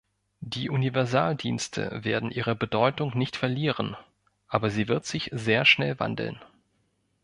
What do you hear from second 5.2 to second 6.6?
sehr schnell wandeln.